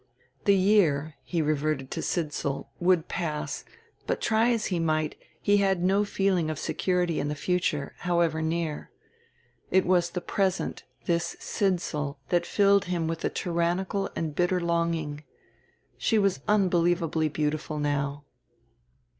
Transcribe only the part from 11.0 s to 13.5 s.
this Sidsall, that filled him with a